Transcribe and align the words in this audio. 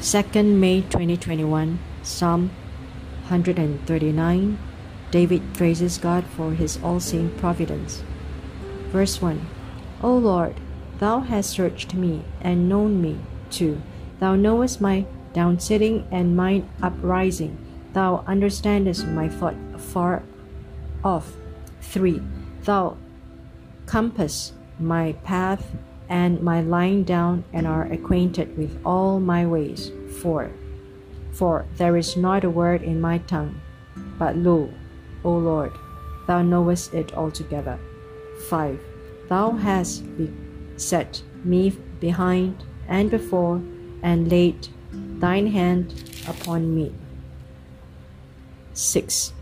2nd 0.00 0.60
May 0.60 0.82
2021, 0.82 1.76
Psalm 2.04 2.50
139. 3.26 4.58
David 5.10 5.54
praises 5.54 5.98
God 5.98 6.24
for 6.24 6.52
his 6.52 6.78
all 6.84 7.00
seeing 7.00 7.36
providence. 7.38 8.04
Verse 8.94 9.20
1 9.20 9.44
O 10.00 10.16
Lord, 10.16 10.54
thou 11.00 11.18
hast 11.20 11.50
searched 11.50 11.94
me 11.94 12.22
and 12.40 12.68
known 12.68 13.02
me. 13.02 13.18
2. 13.50 13.82
Thou 14.20 14.36
knowest 14.36 14.80
my 14.80 15.04
downsitting 15.34 16.06
and 16.12 16.36
mine 16.36 16.70
uprising. 16.80 17.58
Thou 17.92 18.22
understandest 18.24 19.04
my 19.04 19.28
thought 19.28 19.56
far 19.80 20.22
off. 21.02 21.32
3. 21.80 22.22
Thou 22.62 22.96
compass 23.86 24.52
my 24.78 25.14
path 25.24 25.74
and 26.08 26.42
my 26.42 26.60
lying 26.60 27.04
down 27.04 27.44
and 27.52 27.66
are 27.66 27.84
acquainted 27.84 28.56
with 28.56 28.80
all 28.84 29.20
my 29.20 29.46
ways. 29.46 29.92
4. 30.20 30.50
For 31.32 31.66
there 31.76 31.96
is 31.96 32.16
not 32.16 32.44
a 32.44 32.50
word 32.50 32.82
in 32.82 33.00
my 33.00 33.18
tongue, 33.18 33.60
but 34.18 34.36
lo, 34.36 34.70
O 35.24 35.32
Lord, 35.32 35.72
thou 36.26 36.42
knowest 36.42 36.94
it 36.94 37.14
altogether. 37.14 37.78
5. 38.48 38.80
Thou 39.28 39.50
hast 39.52 40.04
set 40.76 41.22
me 41.44 41.70
behind 42.00 42.64
and 42.88 43.10
before, 43.10 43.60
and 44.02 44.30
laid 44.30 44.68
thine 44.92 45.48
hand 45.48 45.92
upon 46.26 46.74
me. 46.74 46.94
6. 48.72 49.32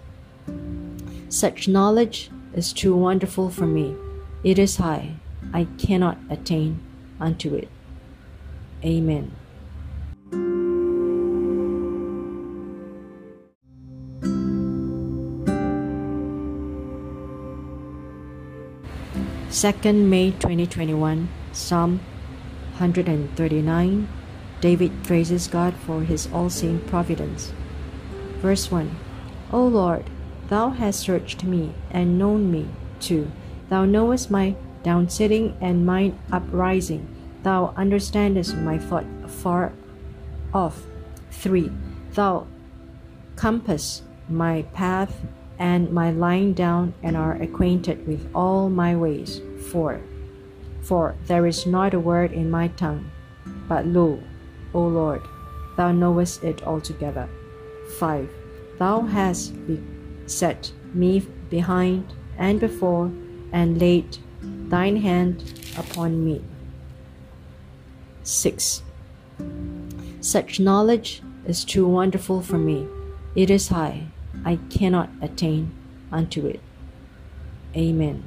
Such 1.29 1.69
knowledge 1.69 2.31
is 2.55 2.73
too 2.73 2.97
wonderful 2.97 3.51
for 3.51 3.67
me. 3.67 3.95
It 4.43 4.59
is 4.59 4.77
high, 4.77 5.17
I 5.53 5.67
cannot 5.79 6.19
attain 6.31 6.81
unto 7.21 7.55
it. 7.55 7.69
Amen. 8.85 9.33
Second 19.49 20.11
May 20.11 20.33
2021, 20.33 21.29
Psalm 21.53 22.01
139. 22.77 24.09
David 24.61 25.05
praises 25.05 25.49
God 25.49 25.75
for 25.75 26.03
his 26.03 26.29
all 26.33 26.51
seeing 26.51 26.81
providence. 26.81 27.53
Verse 28.39 28.71
1 28.71 28.95
O 29.53 29.67
Lord, 29.67 30.11
thou 30.49 30.71
hast 30.71 31.01
searched 31.01 31.45
me 31.45 31.73
and 31.91 32.19
known 32.19 32.51
me. 32.51 32.69
2. 33.01 33.31
Thou 33.71 33.85
knowest 33.87 34.31
my 34.31 34.57
downsitting 34.87 35.57
and 35.61 35.85
mine 35.85 36.17
uprising. 36.31 37.05
Thou 37.43 37.75
understandest 37.77 38.57
my 38.57 38.79
thought 38.79 39.05
far 39.27 39.73
off. 40.55 40.83
3. 41.33 41.71
Thou 42.13 42.47
compass 43.35 44.03
my 44.29 44.63
path 44.73 45.27
and 45.59 45.91
my 45.91 46.11
lying 46.11 46.53
down 46.53 46.95
and 47.03 47.17
are 47.17 47.35
acquainted 47.43 48.07
with 48.07 48.31
all 48.35 48.71
my 48.71 48.95
ways. 48.95 49.41
4. 49.71 50.01
For 50.83 51.17
there 51.27 51.47
is 51.47 51.67
not 51.67 51.95
a 51.95 52.01
word 52.01 52.33
in 52.33 52.49
my 52.49 52.69
tongue, 52.69 53.11
but 53.69 53.87
lo, 53.87 54.21
O 54.73 54.87
Lord, 54.87 55.23
thou 55.77 55.91
knowest 55.91 56.45
it 56.45 56.63
altogether. 56.63 57.29
5. 57.99 58.29
Thou 58.79 59.01
hast 59.01 59.53
set 60.27 60.73
me 60.95 61.21
behind 61.51 62.15
and 62.39 62.61
before, 62.61 63.11
and 63.53 63.81
laid 63.81 64.19
thine 64.69 64.97
hand 64.97 65.43
upon 65.79 66.25
me. 66.25 66.43
6. 68.23 68.83
Such 70.21 70.59
knowledge 70.59 71.23
is 71.47 71.65
too 71.65 71.87
wonderful 71.87 72.43
for 72.43 72.59
me. 72.59 72.89
It 73.35 73.51
is 73.51 73.69
high, 73.69 74.07
I 74.45 74.57
cannot 74.71 75.11
attain 75.21 75.73
unto 76.11 76.47
it. 76.47 76.61
Amen. 77.77 78.25